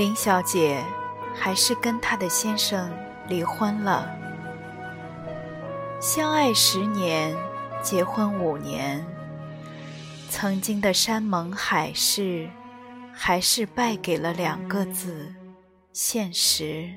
[0.00, 0.82] 林小姐
[1.34, 2.90] 还是跟她的先生
[3.28, 4.10] 离婚了。
[6.00, 7.36] 相爱十年，
[7.82, 9.04] 结婚五年，
[10.30, 12.48] 曾经的山盟海誓，
[13.12, 15.34] 还是败给了两个字：
[15.92, 16.90] 现实。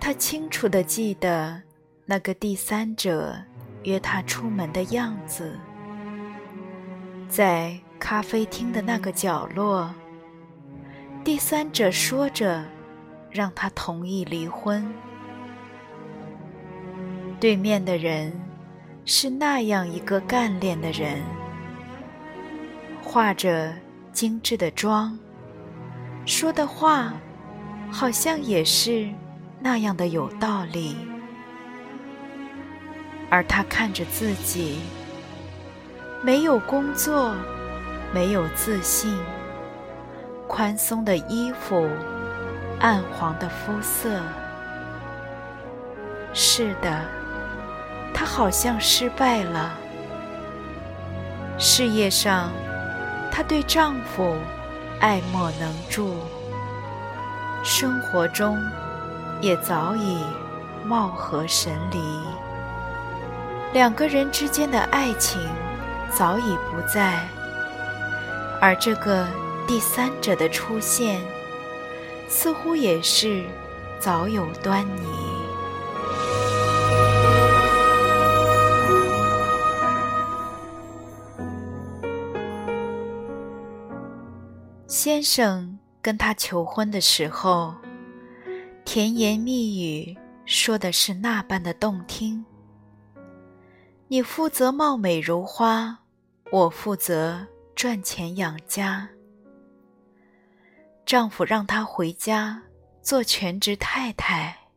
[0.00, 1.62] 她清楚的记得
[2.04, 3.32] 那个第三者
[3.84, 5.56] 约她出门的样子，
[7.28, 9.88] 在咖啡厅的那个角落。
[11.28, 12.64] 第三者说着，
[13.30, 14.90] 让他同意离婚。
[17.38, 18.32] 对面的人
[19.04, 21.22] 是那样一个干练的人，
[23.02, 23.74] 化着
[24.10, 25.18] 精致的妆，
[26.24, 27.12] 说的话
[27.90, 29.06] 好像也是
[29.60, 30.96] 那样的有道理。
[33.28, 34.78] 而他看着自己，
[36.24, 37.34] 没有工作，
[38.14, 39.14] 没有自信。
[40.48, 41.86] 宽松的衣服，
[42.80, 44.20] 暗黄的肤色。
[46.32, 47.04] 是的，
[48.14, 49.70] 她好像失败了。
[51.58, 52.50] 事业上，
[53.30, 54.36] 她对丈夫
[55.00, 56.14] 爱莫能助；
[57.62, 58.58] 生活中，
[59.42, 60.24] 也早已
[60.82, 62.00] 貌合神离。
[63.74, 65.38] 两个人之间的爱情
[66.10, 67.20] 早已不在，
[68.62, 69.26] 而这个。
[69.68, 71.20] 第三者的出现，
[72.26, 73.44] 似乎也是
[74.00, 75.06] 早有端倪。
[84.86, 87.74] 先生跟他求婚的时候，
[88.86, 92.42] 甜言蜜语说的是那般的动听。
[94.08, 95.98] 你负责貌美如花，
[96.50, 99.10] 我负责赚钱养家。
[101.08, 102.64] 丈夫让她回家
[103.00, 104.68] 做全职太太，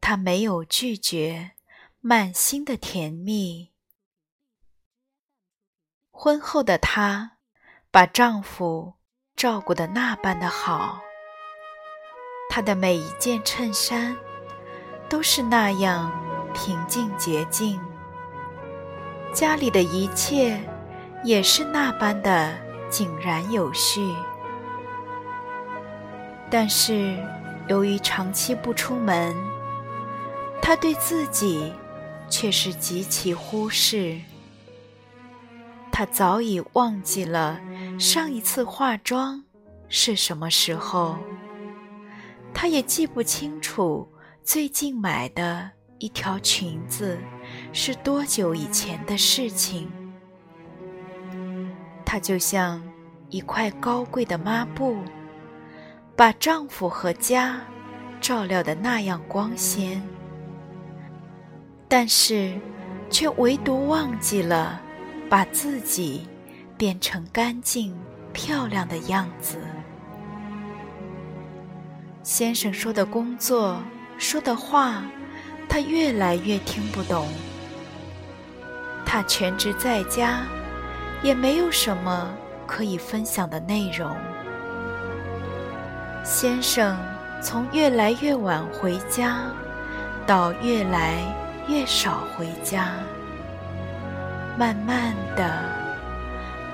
[0.00, 1.50] 她没有拒绝，
[1.98, 3.72] 满心的甜蜜。
[6.12, 7.38] 婚后的她，
[7.90, 8.94] 把丈夫
[9.34, 11.00] 照顾的那般的好，
[12.48, 14.16] 她的每一件衬衫
[15.08, 16.12] 都是那样
[16.54, 17.80] 平静洁净，
[19.32, 20.62] 家里的一切
[21.24, 22.56] 也是那般的
[22.88, 24.14] 井然有序。
[26.50, 27.16] 但是，
[27.68, 29.34] 由于长期不出门，
[30.62, 31.72] 他对自己
[32.28, 34.18] 却是极其忽视。
[35.90, 37.60] 他早已忘记了
[37.98, 39.44] 上一次化妆
[39.88, 41.16] 是什么时候，
[42.52, 44.08] 他也记不清楚
[44.42, 47.18] 最近买的一条裙子
[47.72, 49.90] 是多久以前的事情。
[52.04, 52.82] 他就像
[53.28, 54.98] 一块高贵的抹布。
[56.16, 57.60] 把丈夫和家
[58.20, 60.00] 照料的那样光鲜，
[61.88, 62.56] 但是
[63.10, 64.80] 却唯独忘记了
[65.28, 66.28] 把自己
[66.78, 67.92] 变成干净
[68.32, 69.58] 漂亮的样子。
[72.22, 73.82] 先生说的工作
[74.16, 75.02] 说的话，
[75.68, 77.26] 他越来越听不懂。
[79.04, 80.44] 他全职在家，
[81.24, 82.32] 也没有什么
[82.68, 84.16] 可以分享的内容。
[86.24, 86.96] 先生
[87.42, 89.42] 从越来越晚回家，
[90.26, 91.18] 到越来
[91.68, 92.92] 越少回家，
[94.56, 95.62] 慢慢的，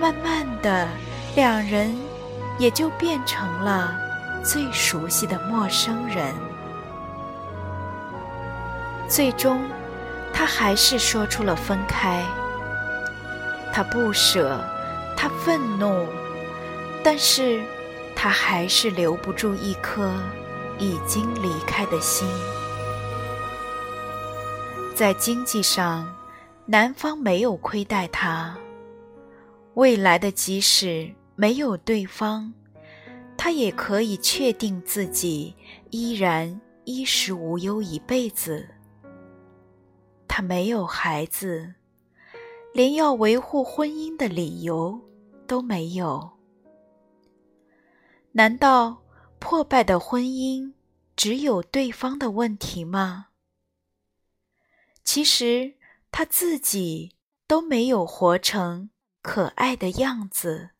[0.00, 0.86] 慢慢的，
[1.34, 1.92] 两人
[2.60, 3.92] 也就变成了
[4.44, 6.32] 最熟悉的陌生人。
[9.08, 9.60] 最终，
[10.32, 12.22] 他还是说出了分开。
[13.72, 14.60] 他不舍，
[15.16, 16.06] 他愤怒，
[17.02, 17.60] 但是。
[18.22, 20.12] 他还是留不住一颗
[20.78, 22.28] 已经离开的心。
[24.94, 26.06] 在经济上，
[26.66, 28.54] 男方没有亏待他；
[29.72, 32.52] 未来的即使没有对方，
[33.38, 35.56] 他也可以确定自己
[35.88, 38.68] 依然衣食无忧一辈子。
[40.28, 41.72] 他没有孩子，
[42.74, 45.00] 连要维护婚姻的理由
[45.46, 46.30] 都没有。
[48.32, 49.02] 难道
[49.38, 50.72] 破败的婚姻
[51.16, 53.26] 只有对方的问题吗？
[55.02, 55.74] 其实
[56.12, 57.16] 他自己
[57.46, 58.90] 都没有活成
[59.20, 60.70] 可爱的样子，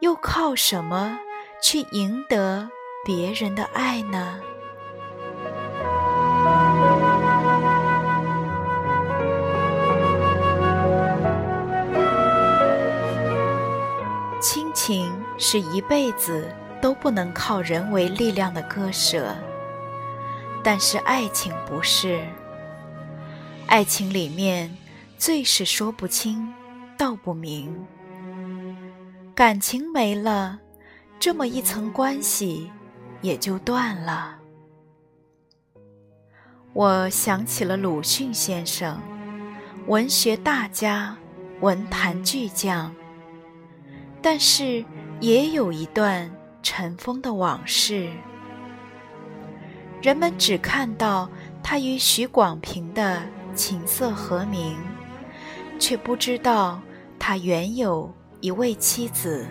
[0.00, 1.18] 又靠什么
[1.62, 2.70] 去赢得
[3.04, 4.40] 别人的爱呢？
[15.38, 16.52] 是一辈子
[16.82, 19.34] 都不能靠人为力量的割舍，
[20.62, 22.20] 但是爱情不是。
[23.66, 24.76] 爱情里面
[25.16, 26.52] 最是说不清
[26.96, 27.86] 道不明，
[29.34, 30.58] 感情没了，
[31.20, 32.70] 这么一层关系
[33.20, 34.36] 也就断了。
[36.72, 39.00] 我想起了鲁迅先生，
[39.86, 41.16] 文学大家，
[41.60, 42.94] 文坛巨匠，
[44.22, 44.84] 但是
[45.20, 46.30] 也有一段
[46.62, 48.08] 尘封的往事，
[50.02, 51.28] 人们只看到
[51.62, 53.22] 他与许广平的。
[53.54, 54.76] 琴瑟和鸣，
[55.80, 56.80] 却不知道
[57.18, 59.44] 他原有一位妻子。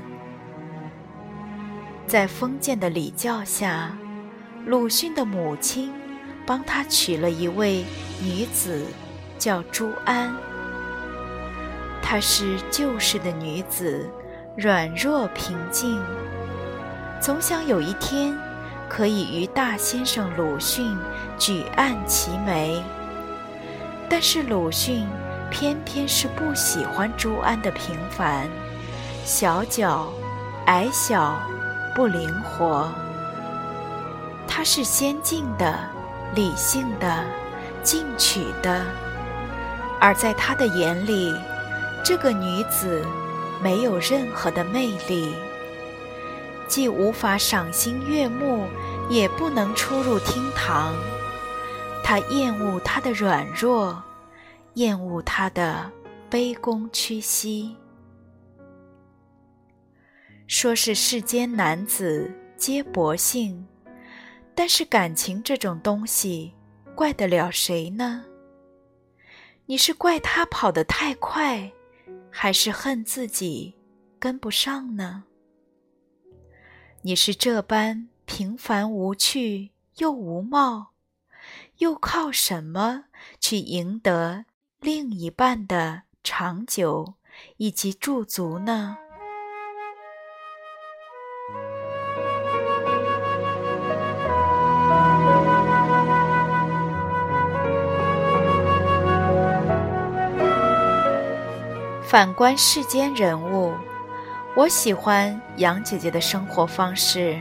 [2.06, 3.98] 在封建的礼教下，
[4.66, 5.92] 鲁迅的母亲
[6.46, 7.84] 帮他娶了一位
[8.24, 8.86] 女子，
[9.38, 10.34] 叫朱安。
[12.02, 14.10] 她是旧式的女子，
[14.58, 16.04] 软弱平静，
[17.22, 18.36] 总想有一天
[18.90, 20.98] 可以与大先生鲁迅
[21.38, 22.82] 举案齐眉。
[24.10, 25.08] 但是鲁迅
[25.52, 28.50] 偏偏是不喜欢朱安的平凡、
[29.24, 30.12] 小脚、
[30.66, 31.38] 矮小、
[31.94, 32.92] 不灵活。
[34.48, 35.78] 他是先进的、
[36.34, 37.24] 理性的、
[37.84, 38.84] 进取的，
[40.02, 41.32] 而在他的眼里，
[42.04, 43.06] 这个女子
[43.62, 45.34] 没有任何的魅力，
[46.68, 48.68] 既无法赏心悦目，
[49.10, 50.94] 也不能出入厅堂。
[52.04, 54.02] 他厌恶他的软弱，
[54.76, 55.92] 厌恶他的
[56.30, 57.76] 卑躬屈膝。
[60.48, 63.68] 说是世间男子皆薄幸，
[64.56, 66.54] 但是感情这种东西，
[66.96, 68.24] 怪得了谁呢？
[69.66, 71.70] 你是怪他跑得太快，
[72.32, 73.76] 还是恨自己
[74.20, 75.24] 跟不上呢？
[77.02, 80.94] 你是这般平凡无趣又无貌。
[81.78, 83.06] 又靠什么
[83.40, 84.46] 去赢得
[84.80, 87.14] 另一半的长久
[87.58, 88.98] 以及驻足呢？
[102.10, 103.74] 反观世间人物，
[104.56, 107.38] 我喜欢杨姐姐的生活方式。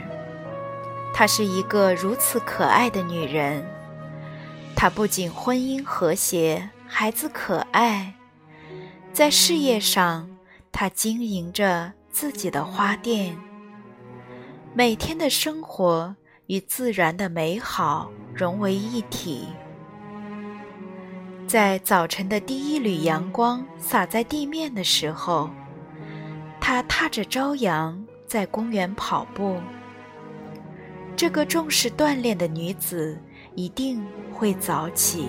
[1.14, 3.64] 她是一个如此可爱的女人。
[4.74, 8.14] 她不仅婚姻和谐，孩子可爱，
[9.12, 10.28] 在事业上，
[10.72, 13.38] 她经营着自己的花店。
[14.74, 16.16] 每天的生活
[16.48, 19.46] 与自然的美好融为一体。
[21.46, 25.50] 在早晨的第一缕阳光洒在地面的时候，
[26.60, 29.60] 她踏着朝阳在公园跑步。
[31.16, 33.20] 这个重视锻炼的女子。
[33.58, 35.28] 一定会早起，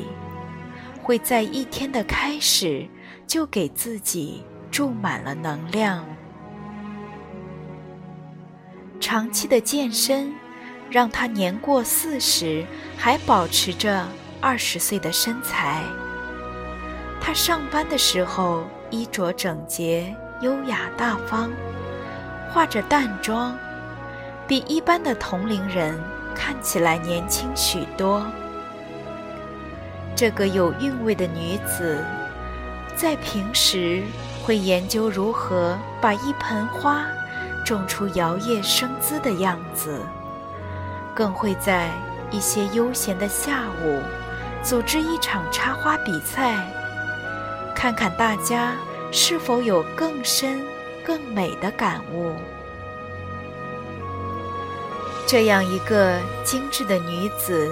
[1.02, 2.86] 会在一天的开始
[3.26, 6.06] 就给自己注满了能量。
[9.00, 10.34] 长期的健身，
[10.92, 12.66] 让她年过四十
[12.98, 14.06] 还保持着
[14.42, 15.82] 二十岁的身材。
[17.20, 21.52] 她上班的时候衣着整洁、优雅大方，
[22.52, 23.58] 化着淡妆，
[24.48, 26.00] 比一般的同龄人。
[26.40, 28.24] 看起来年轻许多。
[30.16, 31.98] 这个有韵味的女子，
[32.96, 34.04] 在平时
[34.44, 37.04] 会研究如何把一盆花
[37.66, 40.00] 种出摇曳生姿的样子，
[41.16, 41.90] 更会在
[42.30, 44.00] 一些悠闲的下午
[44.62, 46.68] 组织一场插花比赛，
[47.78, 48.76] 看看大家
[49.12, 50.66] 是否有更深、
[51.06, 52.34] 更美的感悟。
[55.28, 57.72] 这样一个精致的女子，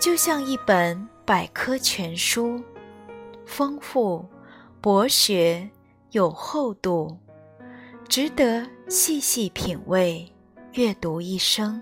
[0.00, 2.60] 就像一本百科全书，
[3.46, 4.28] 丰富、
[4.80, 5.70] 博学、
[6.10, 7.16] 有厚度，
[8.08, 10.32] 值得细细品味、
[10.72, 11.80] 阅读一生。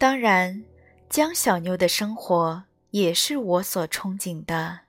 [0.00, 0.64] 当然，
[1.10, 4.80] 江小妞的生活也是我所憧憬的。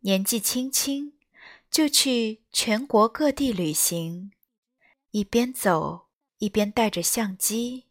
[0.00, 1.12] 年纪轻轻
[1.70, 4.32] 就去全国各地旅行，
[5.12, 6.06] 一边走
[6.38, 7.84] 一边带着相机，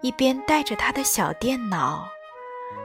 [0.00, 2.08] 一边带着他的小电脑，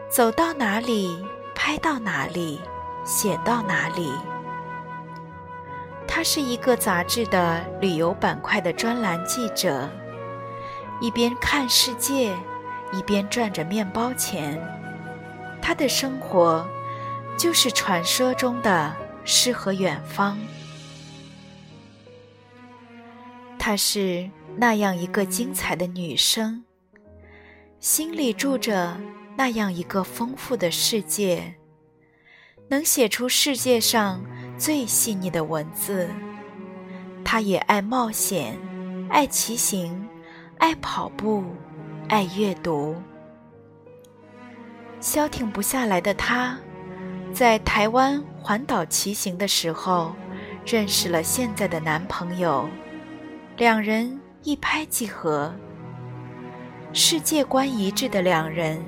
[0.10, 2.60] 走到哪里拍到哪里，
[3.06, 4.12] 写到哪里。
[6.08, 9.88] 他是一个杂志的旅游板块的专栏记者，
[11.02, 12.36] 一边看世界，
[12.94, 14.62] 一边赚着面包钱。
[15.62, 16.68] 他的生活。
[17.38, 20.38] 就是传说中的诗和远方。
[23.60, 26.64] 她是那样一个精彩的女生，
[27.82, 28.96] 心里住着
[29.36, 31.56] 那样一个丰富的世界，
[32.70, 34.24] 能写出世界上
[34.58, 36.10] 最细腻的文字。
[37.26, 38.58] 她也爱冒险，
[39.10, 40.08] 爱骑行，
[40.58, 41.44] 爱跑步，
[42.08, 42.96] 爱阅读。
[45.00, 46.58] 消停不下来的她。
[47.34, 50.16] 在台湾环岛骑行的时候，
[50.66, 52.70] 认识了现在的男朋友，
[53.58, 55.54] 两人一拍即合。
[56.94, 58.82] 世界观一致的两人，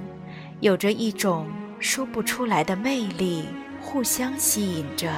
[0.62, 1.45] 有着一种
[1.79, 3.50] 说不出来的魅力，
[3.81, 5.12] 互相吸引着。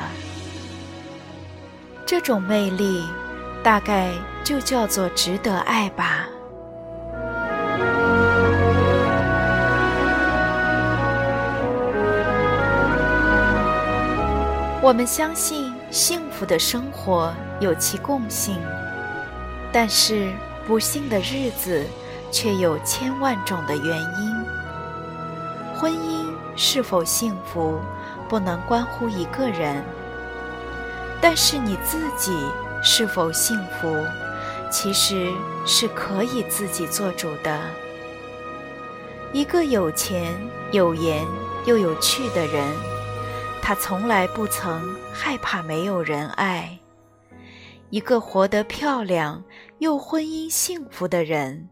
[2.03, 3.05] 这种魅力，
[3.63, 4.11] 大概
[4.43, 6.27] 就叫做值得爱吧。
[14.89, 18.57] 我们相信幸福的生活有其共性，
[19.71, 20.31] 但是
[20.65, 21.85] 不幸的日子
[22.31, 24.45] 却有千万种的原因。
[25.75, 27.79] 婚姻是否幸福，
[28.27, 29.85] 不能关乎一个人，
[31.21, 32.35] 但是你自己
[32.81, 33.95] 是否幸福，
[34.71, 35.29] 其实
[35.67, 37.59] 是可以自己做主的。
[39.33, 40.33] 一个有钱、
[40.71, 41.23] 有颜
[41.65, 42.98] 又有趣的人。
[43.61, 46.77] 他从来不曾害怕没有人爱。
[47.91, 49.43] 一个活得漂亮
[49.79, 51.69] 又婚姻幸福的人，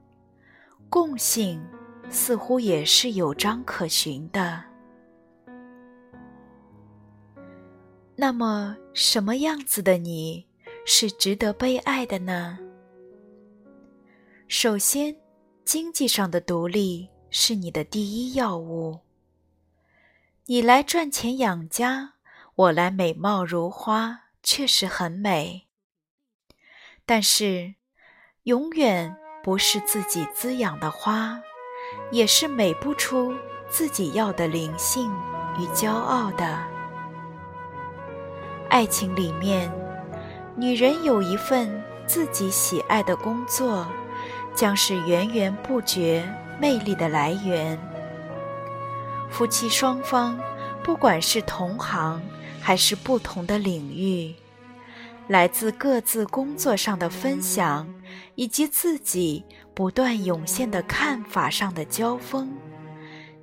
[0.90, 1.64] 共性
[2.10, 4.64] 似乎也是有章可循的。
[8.16, 10.46] 那么，什么样子的你
[10.86, 12.58] 是值得被爱的呢？
[14.48, 15.16] 首先，
[15.64, 19.00] 经济上的独立是你的第一要务。
[20.50, 22.14] 你来赚钱养家，
[22.56, 25.68] 我来美貌如花，确实很美。
[27.06, 27.76] 但是，
[28.44, 29.14] 永远
[29.44, 31.38] 不是自己滋养的花，
[32.12, 33.36] 也是美不出
[33.68, 35.12] 自己要的灵性
[35.60, 36.58] 与骄傲的。
[38.70, 39.70] 爱情里面，
[40.56, 43.86] 女人有一份自己喜爱的工作，
[44.56, 46.26] 将是源源不绝
[46.58, 47.78] 魅力的来源。
[49.30, 50.40] 夫妻双方，
[50.84, 52.22] 不管是同行
[52.62, 54.34] 还是不同的领域，
[55.28, 57.88] 来自各自工作上的分享，
[58.36, 59.44] 以及自己
[59.74, 62.52] 不断涌现的看法上的交锋，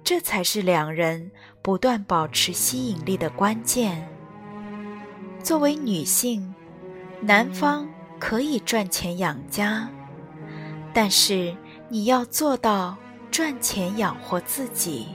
[0.02, 1.30] 这才是两人
[1.62, 4.08] 不断保持吸引力的关键。
[5.42, 6.54] 作为女性，
[7.20, 7.86] 男方
[8.18, 9.88] 可以赚钱养家，
[10.92, 11.54] 但是
[11.88, 12.96] 你要做到
[13.30, 15.08] 赚钱养活自己。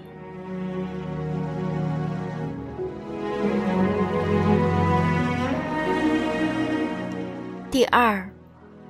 [7.80, 8.30] 第二，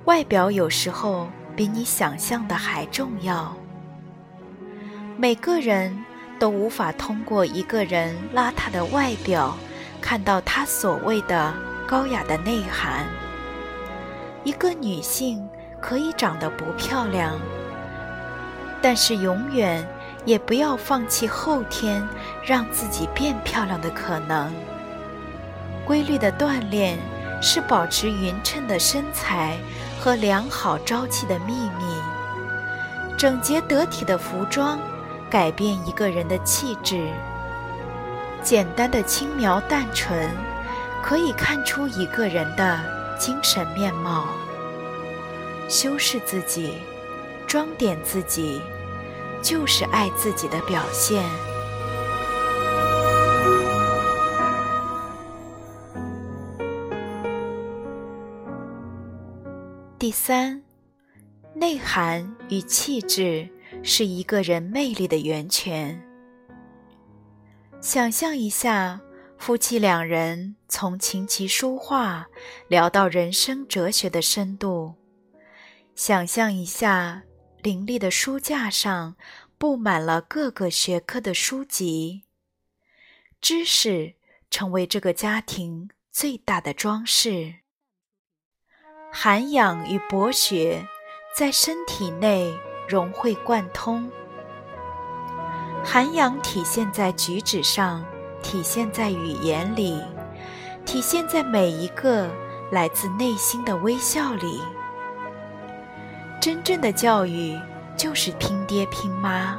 [0.06, 3.54] 外表有时候比你想象的还重要。
[5.16, 5.96] 每个人
[6.40, 9.56] 都无法通过一个人邋遢的外表，
[10.00, 11.54] 看到他所谓的
[11.86, 13.06] 高雅的内涵。
[14.42, 15.48] 一个女性
[15.80, 17.38] 可以长得不漂亮，
[18.82, 19.86] 但是永远
[20.24, 22.04] 也不要放弃后天
[22.44, 24.52] 让自己变漂亮的可能。
[25.86, 26.98] 规律的锻炼。
[27.40, 29.56] 是保持匀称的身材
[29.98, 31.84] 和良好朝气的秘密。
[33.16, 34.78] 整洁得体的服装
[35.28, 37.08] 改变一个人的气质。
[38.42, 40.30] 简单的轻描淡纯
[41.02, 42.80] 可以看出一个人的
[43.18, 44.26] 精神面貌。
[45.68, 46.78] 修饰自己，
[47.46, 48.60] 装点自己，
[49.42, 51.22] 就是爱自己的表现。
[60.10, 60.60] 第三，
[61.54, 63.48] 内涵与气质
[63.80, 66.02] 是一个人魅力的源泉。
[67.80, 69.00] 想象一下，
[69.38, 72.26] 夫妻两人从琴棋书画
[72.66, 74.96] 聊到人生哲学的深度；
[75.94, 77.22] 想象一下，
[77.62, 79.14] 林立的书架上
[79.58, 82.24] 布满了各个学科的书籍。
[83.40, 84.16] 知识
[84.50, 87.59] 成为这个家庭最大的装饰。
[89.12, 90.86] 涵养与博学
[91.36, 92.52] 在身体内
[92.88, 94.10] 融会贯通。
[95.84, 98.04] 涵养体现在举止上，
[98.42, 100.00] 体现在语言里，
[100.86, 102.30] 体现在每一个
[102.70, 104.60] 来自内心的微笑里。
[106.40, 107.58] 真正的教育
[107.96, 109.58] 就是拼爹拼妈，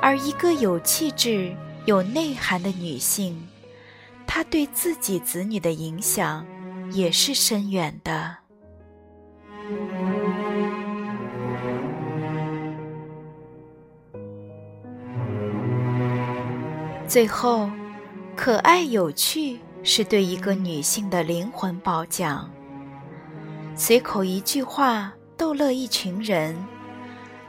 [0.00, 3.48] 而一个有气质、有内涵的女性，
[4.26, 6.44] 她对自己子女的影响
[6.90, 8.38] 也是深远的。
[17.06, 17.70] 最后，
[18.34, 22.50] 可爱有趣是对一个女性的灵魂褒奖。
[23.74, 25.12] 随口一句话。
[25.38, 26.56] 逗乐一群人，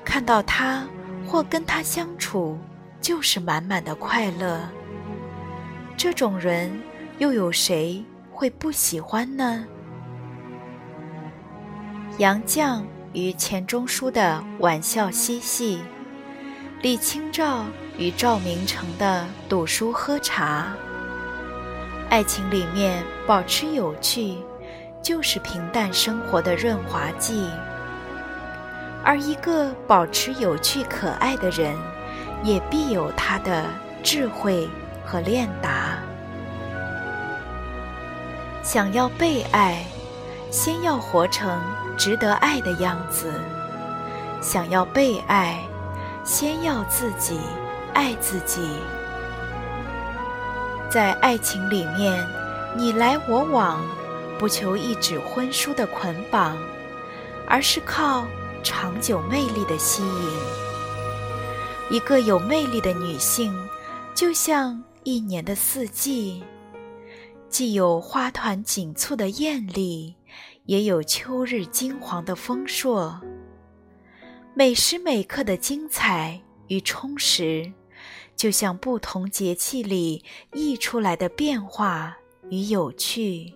[0.04, 0.86] 看到他
[1.26, 2.60] 或跟他相处，
[3.00, 4.60] 就是满满的快乐。
[5.96, 6.70] 这种人，
[7.18, 9.66] 又有谁会不喜欢呢？
[12.18, 12.84] 杨绛
[13.14, 15.80] 与钱钟书的玩笑嬉戏，
[16.82, 17.64] 李清照
[17.98, 20.68] 与赵明诚的赌书喝茶，
[22.12, 24.38] 爱情里面保持有趣，
[25.02, 27.50] 就是平淡生活的润滑剂。
[29.04, 31.76] 而一个保持有趣可爱的人，
[32.44, 33.66] 也必有他的
[34.04, 34.70] 智慧
[35.04, 35.98] 和练达。
[38.62, 39.84] 想要被爱，
[40.52, 41.60] 先要活成
[41.98, 43.32] 值得爱的样子；
[44.40, 45.58] 想要被爱，
[46.24, 47.40] 先要自己
[47.98, 48.62] 爱自己。
[50.88, 52.24] 在爱情里面，
[52.78, 53.84] 你来我往，
[54.38, 56.56] 不求一纸婚书的捆绑，
[57.48, 58.28] 而是靠。
[58.64, 63.56] 长久魅力的吸引，一个有魅力的女性，
[64.14, 66.44] 就像一年的四季，
[67.48, 70.14] 既有花团锦簇的艳丽，
[70.66, 73.22] 也有秋日金黄的丰硕。
[74.54, 77.72] 每时每刻的精彩与充实，
[78.38, 80.24] 就像不同节气里
[80.54, 82.16] 溢出来的变化
[82.50, 83.54] 与有趣，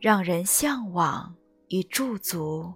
[0.00, 1.34] 让人向往
[1.68, 2.74] 与驻足。